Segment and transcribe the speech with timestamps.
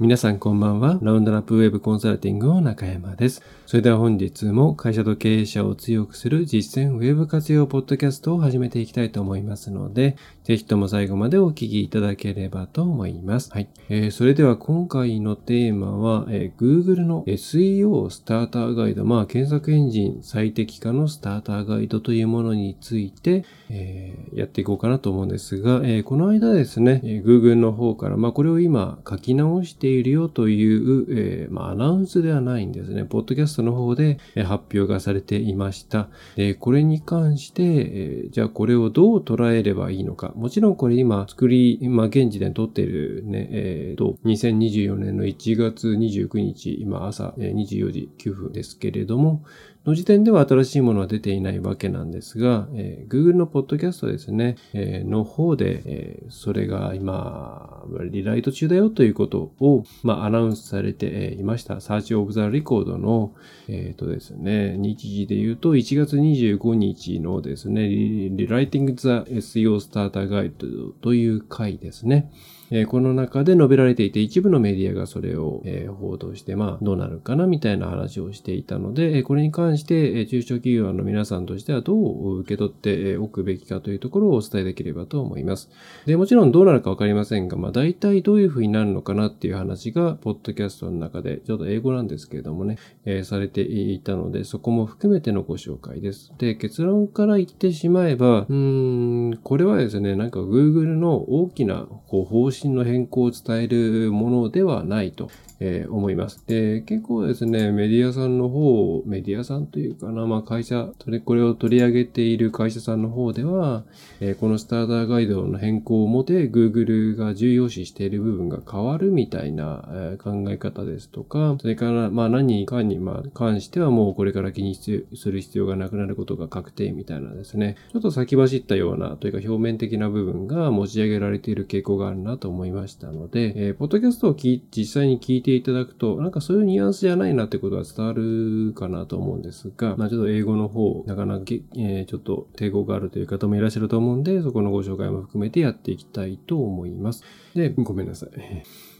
[0.00, 0.98] 皆さんこんばんは。
[1.02, 3.42] ラウンドラップウェブコンサルティングの中山です。
[3.64, 13.52] それでは本日も会社と経営者を強くする実践ウェブ活用ポッドキャストを始めていきたいと思いますので、ぜひとも最後までお聞きいただければと思います。
[13.52, 13.68] はい。
[13.88, 33.04] えー、それでは今回のテーマは、えー、Google の SEO スターターガイド、まあ検索エンジン最適化のスターターガイドというものについて、えー、やっていこうかなと思うんですが、えー、この間ですね、えー、Google の方から、まあこれを今書き直しているよという、えー、まあアナウンスではないんですね。
[33.04, 36.08] ポッドキャストの方で発表がされていました。
[36.36, 40.32] で、これに関して、えー、じゃあこれをどう捉えればいいのか。
[40.36, 49.44] もちろんこれ今作り、今現時点撮っているね、えっ、ー、と、2024年の1月29日、今朝24時9分ですけれども、
[49.86, 61.74] の時点では新しいものは出ていないわけなんですが、えー、Google のポッドキャストですね、えー、の方で、えー、それが今、リライト中だよということを、まあ、アナウンスされていました。
[61.76, 63.34] Search of the Record の、
[63.68, 72.30] えっ、ー、とですね、日時で言うと1月25日のですね、Rewriting the SEO Starter Guide という回ですね。
[72.76, 85.70] えこの中で述べられていて、一部のメディアがそれを、え報道して、まあ、どうなるかなみたいな話をしていたので、えこれに関して、え中小企業の皆さんとしてはどう受け取っておくべきかというところをお伝えできればと思います。
[86.04, 96.32] で、もちろんどうなるかわかりませんが、まあ、大体どういうふうになるのかなっていう話が、ポッドキャストの中で、ちょっと英語なんですけれどもね、えー、されていたので、そこも含めてのご紹介です。
[96.38, 105.30] で、結論から言ってしまえば、うーん、これはですね、なんか Google の大きな方針の変更を伝えるものではないと。
[105.60, 106.42] え、思います。
[106.46, 113.84] で、結構ですね、メディアさんの方、メディアさんというかな、まあ会社、それこれを取り上げている会社さんの方では、
[114.20, 147.24] え、このスターターガイドの変更をもて、Google が重要視している部分が変わるみたいな、え、考え方ですとか、それから、まあ何かに、ま関してはもうこれから気にする必要がなくなることが確定みたいなですね、ちょっと先走ったような、というか表面的な部分が持ち上げられている傾向があるなとと思いましたので、えー、ポッドキャストを実際に聞いていただくと、なんかそういうニュアンスじゃないなってことは伝わるかなと思うんですが、まあちょっと英語の方、なかなか、えー、ちょっと抵抗があるという方もいらっしゃると思うんで、そこのご紹介も含めてやっていきたいと思います。
[147.54, 148.30] で、ごめんなさい。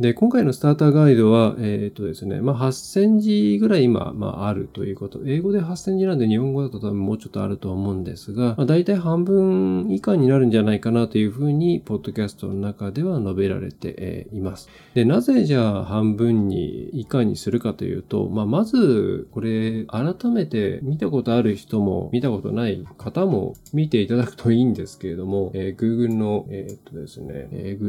[0.01, 5.21] で、今回のスターターガイドは、えー、っとですね、まあ8000字ぐらい今、まああるということ。
[5.27, 14.69] 英語で8000字なんで日本語だと多分もうちょっとあると思うんですが、まあ大体半分以下になるんじゃないかなというふうに、ポッドキャストの中では述べられています。
[14.95, 27.85] で、なぜじゃあ半分に以下にするかというと、まあ、まず、これ、改めて見たことある人も、見たことない方も見ていただくといいんですけれども、えー、Google の、えー、っとですね、えー、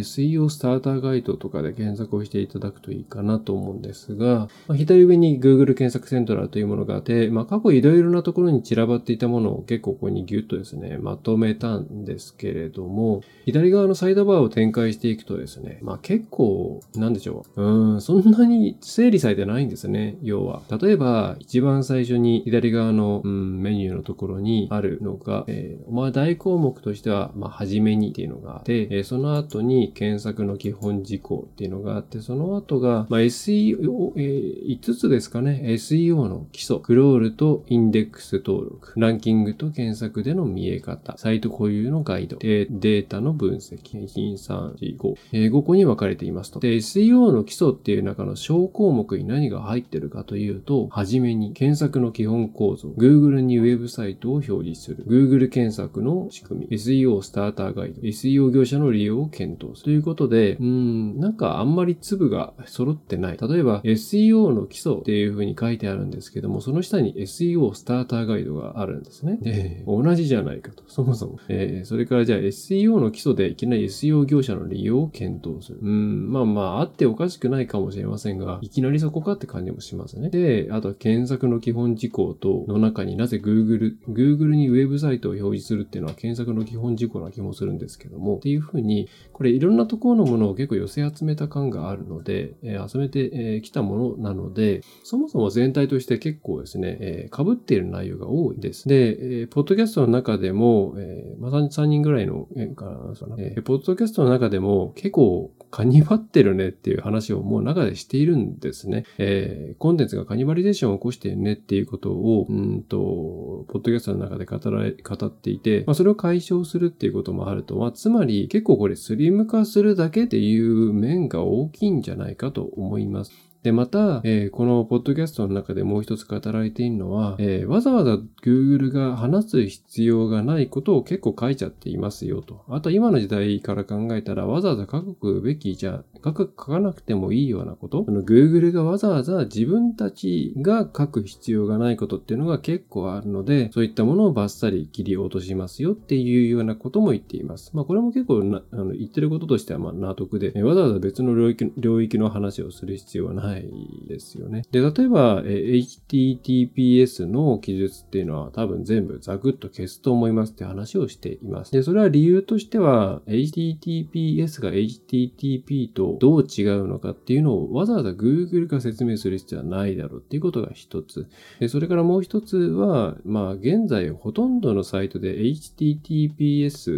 [0.00, 17.62] SEO スターターガイドとかで検索をしていただくといいかなと思うんですが、まあ、左上に Google 検索セントラルというものがあって、まあ、過去いろいろなところに散らばっていたものを結構ここにギュッとですね、まとめたんですけれども、左側のサイドバーを展開していくとですね、まあ、結構、なんでしょう。
[17.62, 20.62] うん、そんなに整理されてないんですね、要は。
[20.80, 46.60] 例えば、一番最初に左側の、うん、メニューのところにあるのが、えー、まあ大項目としては、まあ、はじめにっていうのがあって、えー、その後に検索の基本事項っていうのがあって、その後が、まあ、SEO、えー、5つですかね、SEO の基礎、クロールとインデックス登録、ランキングと検索での見え方、サイト固有のガイド、でデータの分析、品3、4、5、えー、5個に分かれていますと。
[46.60, 59.75] で、SEO の基礎っていう中の小項目に何が入ってるかというと、はじめに検索の基本構造、Google にウェブサイトを表示する、Google 検索の仕組み、SEO スターターガイド、SEO 業者の利用を検討。
[59.82, 63.38] ということで、うん、なんかあんまり粒が揃ってない。
[63.38, 69.38] 例えば SEO の基礎っていう風に書いてあるんですけども、その下に SEO スターターガイドがあるんですね。
[69.40, 70.82] で、同じじゃないかと。
[70.86, 71.38] そもそも。
[71.48, 75.78] えー、それからじゃあ SEO の基礎でいきなり SEO 業者の利用を検討する。
[75.82, 80.30] うん、まあまあ、あっておかしくないかもしれませんが、いきなりそこかって感じもしますね。
[80.30, 98.88] で、あとは検索の基本事項と、の中になぜ Google、Google にウェブサイトを表示するっていうのは検索の基本事項な気もするんですけども、っていうふうに、これいろろんなところのものを結構寄せ集めた感があるので、えー、集めてき、えー、たものなので、そもそも全体として結構ですね、えー、被っている内容が多いです。
[98.88, 109.04] で、えー、ポッドキャストの中でも、えー、まさに3人ぐらいの、えー、かな、えー、ポッドキャストの中でも結構カニバってるねっていう話をもう中でしているんですね。
[109.18, 123.45] えー、コンテンツがカニバリゼーションを起こしてるねっていうことを、うんと、ポッドキャストの中で語られ、語っていて、まあ、それを解消するっていうこともあると、まあ、つまり結構これスリム化するだけっていう面が大きいんじゃないかと思います。
[123.66, 132.64] で、また、えー、このポッドキャストの中でもう一つ語られているのは、えー、わざわざ Google が話す必要がないことを結構書いちゃっていますよと。
[132.68, 138.04] あと今の時代から考えたらわざわざ書くべきじゃ、書く、書かなくてもいいようなこと？
[138.08, 147.70] の Google がわざわざ自分たちが書く必要がないことっていうのが結構あるので、そういったものをバッサリ切り落としますよっていうようなことも言っています。
[147.74, 153.68] まあこれも結構なあの言ってることとしてはまあ納得で、わざわざ別の領域領域の話をする必要はない
[154.08, 154.62] ですよね。
[154.70, 161.72] で、例えば、え HTTPS の記述っていうのは多分全部ザクッと消すと思いますって話をしています。
[161.72, 171.28] で、それは理由としては、HTTPS が HTTP とどう違うのかっていうのをわざわざ Google が説明する必要はないだろうっていうことが一つ。
[171.58, 176.92] で、それからもう一つは、まあ、現在ほとんどのサイトで HTTPS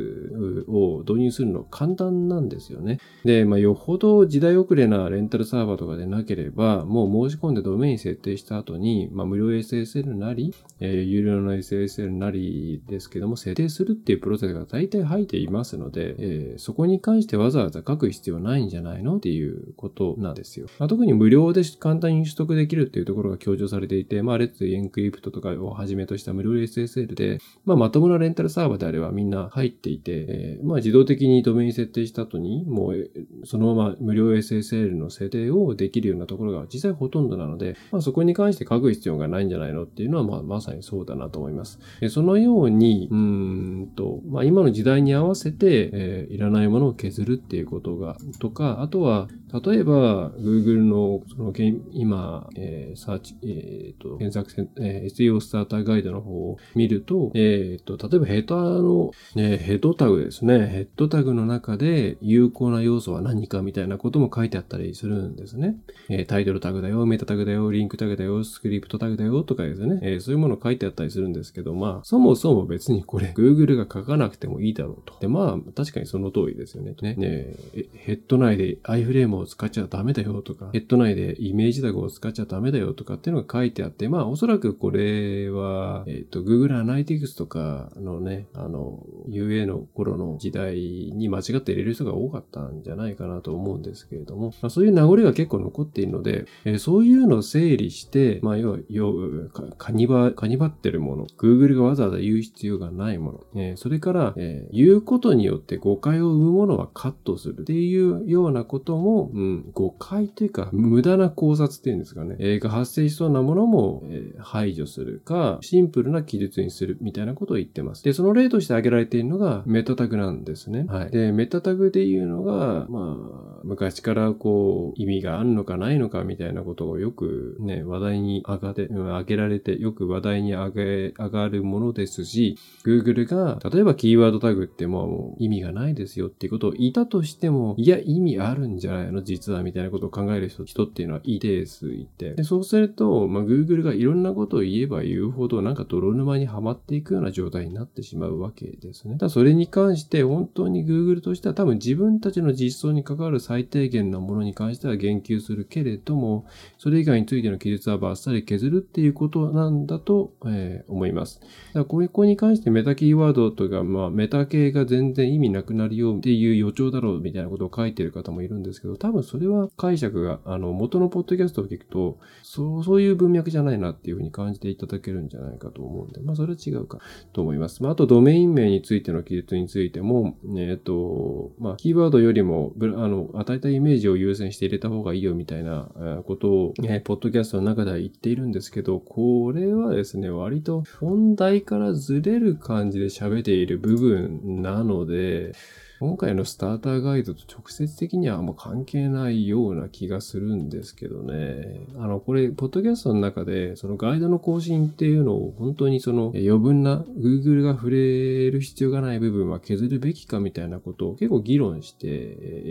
[0.70, 2.98] を導入するの簡単なんですよね。
[3.24, 19.16] で、まあ、よほど時代遅れなレンタルサーバーとかでなければ、もう申し込んでドメイン設定した後に、まあ、無料 SSL なり、えー、有料の SSL なりですけども、設定するっていうプロセスが大体入っていますので、えー、そこに関してわざわざ書く必要ないんじゃないの？
[19.16, 20.66] っていうことなんですよ。
[20.78, 33.10] まあ、特に無料で簡単に取得できるっていうところが強調されていて、まあ、レッツエンクリプトとかをはじめとした無料 SSL で、まあ、まともなレンタルサーバーであればみんな入っていて、えー、まあ、自動的にドメイン設定した後に、もう、
[33.44, 41.78] そのまま無料 SSL の設定をできるようなところが実際ほとんどなので、まあ、そこに関して書く必要がないんじゃないのっていうのは、まあ、まさにそうだなと思います。
[42.10, 51.52] そのように、うんと、まあ、今の時代に合わせて、えー、いらないものを削るっていうことが、とか、ああとは、例えば、Google の、その、
[51.92, 60.66] 今、えー、サーチ、えっ、ー、と、検索せ、えー、SEO スターターガイドの方を見ると、えっ、ー、と、例えばヘッダーの、ね、ヘッドタグですね。
[60.68, 65.76] ヘッドタグの中で有効な要素は何かみたいなことも書いてあったりするんですね。
[66.08, 69.98] えー、タイトルタグだよ、メタタグだよ、リンクタグだよ、スクリプトタグだよとかですね。
[70.02, 75.14] えー、そういうもの書いてあったりするんですけど、まあ、そもそも別にこれ、Google が書かなくてもいいだろうと。
[75.20, 76.94] で、まあ、確かにその通りですよね。
[77.00, 77.54] ね、ね
[77.94, 118.04] ヘッド内で iFrame を使っちゃダメだよとか、ヘッド内でイメージタグを使っちゃダメだよとかっていうのが書いてあって、まあ、おそらくこれは、えっ、と、Google Analytics とかのね、あの、UA の頃の時代に間違って入れる人が多かったんじゃないかなと思うんですけれども、まあ、そういう名残が結構残っているので、えー、そういうのを整理して、まあ、要は、要はカニバ、カニバってるもの、Google がわざわざ言う必要がないもの、えー、それから、えー、言うことによって誤解を生むものはカットするっていうようなことも、うん、誤解というか、無駄な考察っていうんですかね、えー、が発生しそうなものも、えー、排除するか、シンプルな記述にするみたいなことを言ってます。
[118.04, 120.86] で、その例として挙げられているのがメタタグなんですね。
[120.88, 121.10] はい。
[121.10, 139.22] で、メタタグでいうのが、まあ、昔からこう、意味があるのかないのかみたいなことをよくね、話題に上がって、上げられて、よく話題に上げ、上がるものですし、Google が、例えばキーワードタグってもう意味がないですよっていうことを言ったとしても、いや、意味あるるんじゃないの？
[139.22, 142.34] 実はみたいなことを考える人人っていうのは一定数いて。
[142.34, 149.16] でそうすると、まあ、Google がいろんなことを言えば言うほど、なんか泥沼にはまっていくような状態になってしまうわけですね。
[149.16, 156.46] ただそれに関して、本当に Google としては多分自分たちの実装に関わる最低限のものに関しては言及するけれども、
[156.78, 161.40] それ以外についての記述はバッサリ削るっていうことなんだと、えー、思います。
[161.40, 161.48] だか
[161.80, 176.98] らここに関してメタキーワードとか、まあ、メタ系が全然意味なくなるよっていう予兆だろうみたいなことを書いてる方もいるんですけど、多分それは解釈が、あの、元のポッドキャストを聞くと、そう、そういう文脈じゃないなっていうふうに感じていただけるんじゃないかと思うんで、まあ、それは違うか
[177.32, 177.82] と思います。
[177.82, 185.88] まあ、あと、ドメイン名についての記述についても、えっ、と、まあ、キーワードよりも、あの、与えたイメージを優先して入れた方がいいよみたいな
[186.26, 195.52] ことを、えポッドキャストの中では言っているんですけど、これはですね、割と本題からずれる感じで喋っている部分なので、
[196.00, 201.80] 今回のスターターガイドと直接的にはあんま関係ないような気がするんですけどね。
[201.96, 212.06] あの、これ、ポッドキャストの中で、そのガイドの更新っていうのを本当にその余分な Google が触れる必要がない部分は削るべきかみたいなことを結構議論して、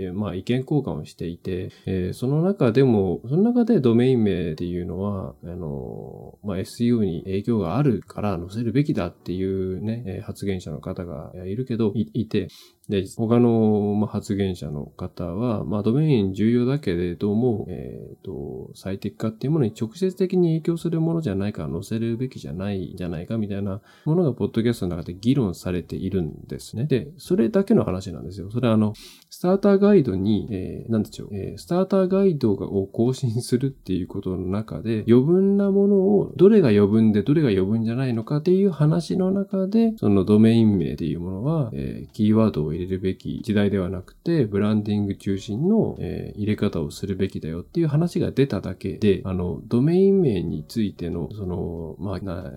[0.06, 12.48] えまあ意見交換をしていて、えその中でも、その中でドメイン名っていうのは、あの、まあ SEO に影響があるから載せるべきだっていうね、発言者の方がいるけど、いて、
[12.90, 26.86] で、他の、まあ、発言者の方は、まあ、ドメイン重要だけれども、えっ、ー、と、最適化っていうものに直接的に影響するものじゃないか載せるべきじゃないじゃないかみたいなものが、ポッドキャストの中で議論されているんですね。
[26.86, 28.50] で、それだけの話なんですよ。
[28.52, 28.94] それはあの、
[29.30, 52.52] スターターガイドに、えー、なんでしょう、えー、スターターガイドを更新するっていうことの中で、余分なものを、どれが余分でどれが余分じゃないのかっていう話の中で、そのドメイン名っていうものは、えー、キーワードを入れるべき時代ではなくて、ブランディング中心の、えー、入れ方をするべきだよっていう話が出ただけで、あの、ドメイン名についての、その、まあ、な、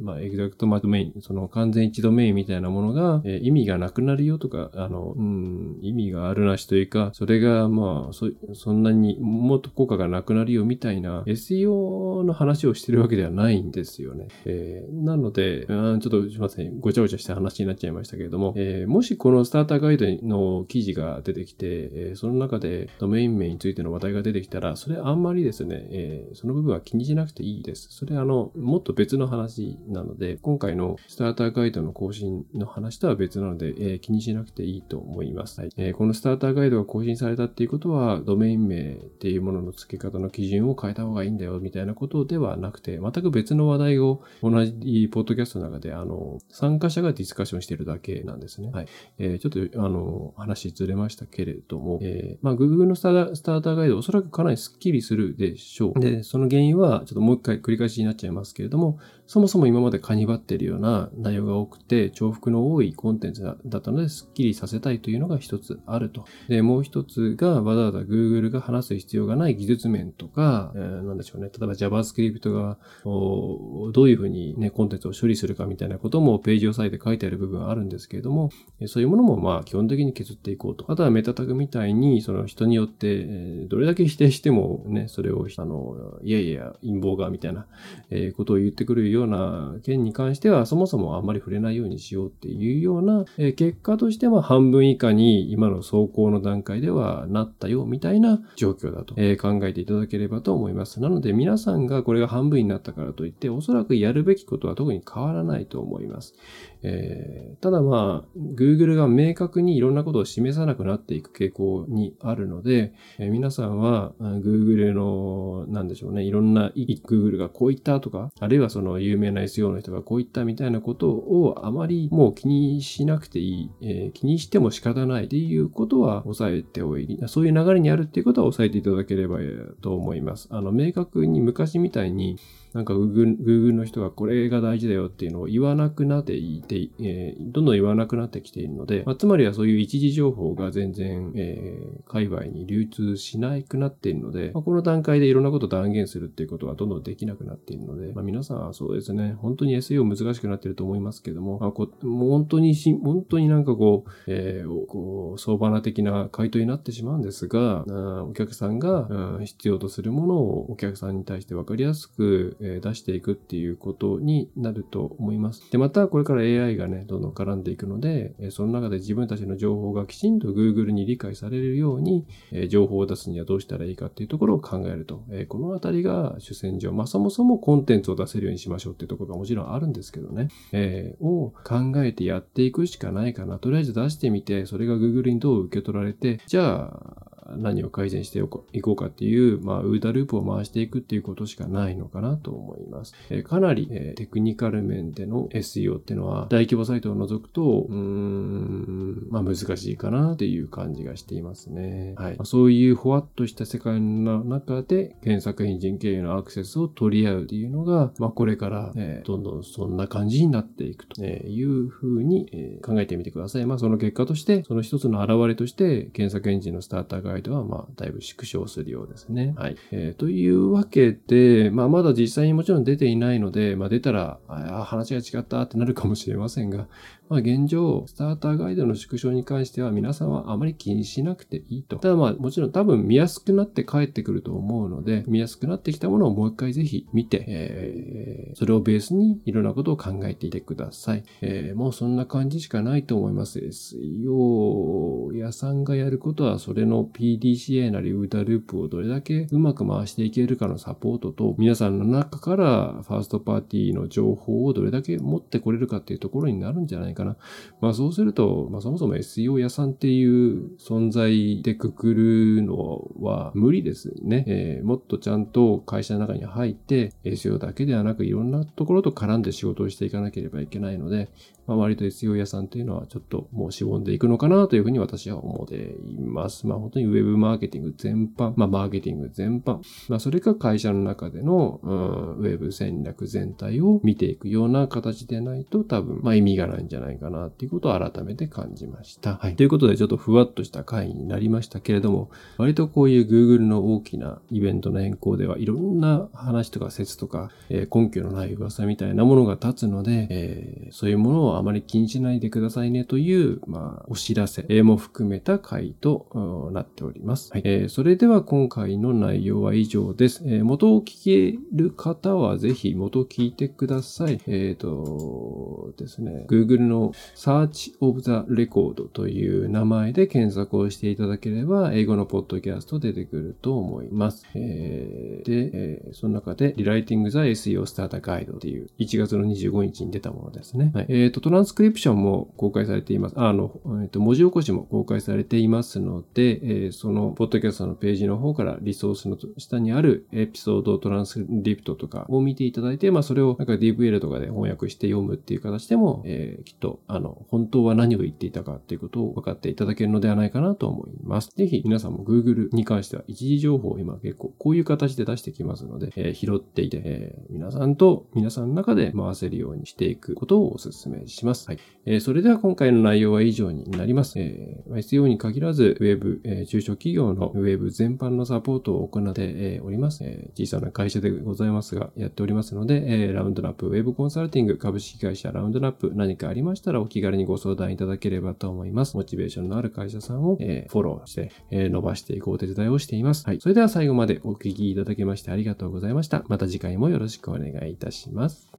[0.00, 14.28] まあ、 exact match domain、その完全一致ドメインみたいなものが、えー、意味がなくなるよとか、あの、うん、意味があるなしというか、それが、まあ、そ、そんなにもっと効果がなくなるよみたいな SEO の話をしてるわけではないんですよね。
[14.44, 27.88] えー、なので、うんちょっとすいません、ごちゃごちゃした話になっちゃいましたけれども、えー、もしこのスターターガイドの記事が出てきて、え、その中でドメイン名についての話題が出てきたら、それあんまりですね、え、その部分は気にしなくていいです。
[27.90, 35.60] それあの、もっと別の話なので、今回のスターターガイドの更新の話とは別なので、え、気にしなくていいと思います。
[35.60, 48.70] はいえー、このスターターガイドが更新されたっていうことは、ドメイン名っていうものの付け方の基準を変えた方がいいんだよ、みたいなことではなくて、全く別の話題を同じポッドキャストの中で、あの、参加者がディスカッションしてるだけなんですね。
[48.70, 48.86] はい。
[49.18, 56.00] えー、ちょっと、あの、話ずれましたけれども、えー、まあ、Google のスターターガイド、おそらくかなりスッキリするでしょう。
[56.00, 66.24] で、その原因は、ちょっともう一回繰り返しになっちゃいますけれども、そもそも今までカニバってるような内容が多くて、重複の多いコンテンツだったので、スッキリさせたいというのが一つあると。
[66.48, 71.48] で、もう一つが、わざわざ Google が話す必要がない技術面とか、えー、なんでしょうね。
[71.48, 78.50] 例えば JavaScript が、どういうふうにね、コンテンツを処理するかみたいなこともページを割いて書いてある部分はあるんですけれども、
[78.86, 80.84] そういうものもまあ基本的に削っていこうと。
[80.88, 83.24] あとはメタタグみたいに、その人によって、
[83.66, 87.66] どれだけ否定してもね、それを、あの、いやいや、陰謀がみたいな、
[88.10, 101.00] えことを言ってくるよような件に関しては、そもそもあんまり触れないようにしようっていうような、え結果としては半分以下に今の走行の段階ではなったよみたいな状況だと、え考えていただければと思います。
[101.00, 106.34] なので皆さんがこれが半分になったからといって、おそらくやるべきことは特に変わらないと思います。
[106.82, 129.38] えー、ただまあ、Google が明確にいろんなことを示さなくなっていく傾向にあるので、えー、皆さんは Google の、なんでしょうね、いろんな Google がこういったとか、あるいはその有名な SEO の人がこういったみたいなことをあまりもう気にしなくていい、えー、気にしても仕方ないっていうことは抑えておいて、そういう流れにあるっていうことは抑えていただければ
[129.80, 130.48] と思います。
[130.50, 132.38] あの、明確に昔みたいに、
[132.76, 157.86] なんか Google, の人がこれが大事だよっていうのを言わなくなっていて、えー、どんどん言わなくなってきているので、まあ、つまりはそういう一時情報が全然、えー、界隈に流通しなくなっているので、まあ、この段階でいろんなことを断言するっていうことはどんどんできなくなっているので、まあ、皆さんはそうですね、本当に SEO 難しくなっていると思いますけども、まあ、こもう本当にし、本当になんかこう、えー、こう相場な的な回答になってしまうんですが、
[158.24, 165.70] お客さんが、必要とするものをお客さんに対して分かりやすく、出していくっていうことになると思います。
[165.70, 172.26] で、またこれから AI がね、どんどん絡んでいくので、その中で自分たちの情報がきちんと Google に理解されるように、
[172.68, 175.24] 情報を出すにはどうしたらいいかっていうところを考えると。
[175.48, 176.92] このあたりが主戦場。
[176.92, 180.48] まあ、そもそもコンテンツを出せるようにしましょうっていうところがもちろんあるんですけどね。
[180.72, 183.58] え、を考えてやっていくしかないかな。
[183.58, 188.40] とりあえず出してみて、それが Google にどう受け取られて、じゃあ、何を改善して
[188.72, 193.14] いこうかっていう、まあ、ウーダループを回していくっていうことしかないのかなと思います。
[193.30, 202.14] え、かなり、え、テクニカル面での SEO っていうのは、大規模サイトを除くと、うーん、まあ、難しいかなっていう感じがしていますね。
[202.16, 202.38] はい。
[202.44, 213.66] そういうふわっとした世界の中で、検索エンジン経由のアクセスを取り合うっていうのが、まあ、これから、え、どんどんそんな感じになっていくというふうに、え、考えてみてください。
[213.66, 219.54] まあ、その結果として、その一つの現れとして、検索エンジンのスターターガイドは、まあ、だいぶ縮小するようですね。
[219.56, 219.76] はい。
[219.90, 226.88] えー、というわけで、まあ、まだ実際にもちろん出ていないので、まあ、出たら、あ、話が違ったってなるかもしれませんが、
[227.28, 231.96] まあ現状、スターターガイドの縮小に関しては皆さんはあまり気にしなくていいと。
[231.96, 241.24] ただまあもちろん多分見やすくなって帰ってくると思うので、見やすくなってきたものをもう一回ぜひ見て、えー、それをベースにいろんなことを考えていてください。
[241.40, 243.58] えー、もうそんな感じしかないと思います。
[243.58, 257.36] SEO 屋さんがやることはそれの PDCA なり UDA ループをどれだけうまく回していけるかのサポートと、皆さんの中からファーストパーティーの情報をどれだけ持ってこれるかっていうところになるんじゃないかかな。
[257.80, 264.44] まあそうすると、まあそもそも SEO 屋さんっていう存在でくくるのは無理ですね。
[264.46, 271.28] えー、もっとちゃんと会社の中に入って、SEO だけではなくいろんなところと絡んで仕事をしていかなければいけないので、
[271.66, 276.66] まあ、割と SEO 屋さんというのはちょっともうしぼんでいくのかなというふうに私は思っています。
[276.66, 289.36] まあ本当に Web マーケティング全般、まあマーケティング全般、まあそれか会社の中での、うん、Web 戦略全体を見ていくような形でないと多分、まあ意味がないんじゃないかなっていうことを改めて感じました。
[289.36, 289.56] はい。
[289.56, 307.52] ということでちょっとふわっとした回になりましたけれども、割とこういう Google の大きなイベントの変更ではいろんな話とか説とか、えー、根拠のない噂みたいなものが立つので、えー、そういうものをあまり気にしないでくださいねという、まあ、お知らせも含めた回となっております。
[307.52, 310.42] はいえー、それでは今回の内容は以上です。
[310.44, 314.40] えー、元を聞ける方はぜひ元を聞いてください。
[314.46, 324.46] えっ、ー、とですね、Google の Search of the Record という名前で検索をしていただければ、英語のポッドキャスト出てくると思います。
[324.54, 330.90] えー、で、えー、その中で Rewriting the SEO Starter Guide っていう1月の25日に出たものですね。
[330.94, 333.34] はい、え、ー、と、トランスクリプションも公開されています。
[333.38, 351.52] あの、えっ、と、文字起こしも公開されていますので、えー、その、ポッドキャストのページの方からリソースの下にあるエピソードトランスクリプトとかを見ていただいて、まあ、それをなんか DVL とかで翻訳して読むっていう形でも、えー、きっと、あの、本当は何を言っていたかっていうことを分かっていただけるのではないかなと思います。
[351.56, 361.68] ぜひ皆さんも Google に関しては一時情報を今結構こういう形で出してきますので、えー、拾っていて、えー、皆さんと皆さんの中で回せるようにしていくことをお勧めしますます。
[361.68, 361.78] はい。
[362.06, 364.38] えー、それでは今回の内容は以上になります。
[364.38, 370.24] えー、SEO に限らず、ウェブ、えー、中小企業のウェブ全般のサポートを行っております。
[370.24, 379.16] えー、小さな会社でございますが、やっておりますので、えー、ラウンドナップウェブコンサルティング株式会社ラウンドナップ何かありましたらお気軽にご相談いただければと思います。
[379.16, 383.44] モチベーションのある会社さんを、えー、フォローして、えー、伸ばしていくお手伝いをしています。
[383.46, 383.60] はい。
[383.60, 386.44] それでは最後までお聞きいただきましてありがとうございました。
[386.48, 388.75] また次回もよろしくお願いいたします。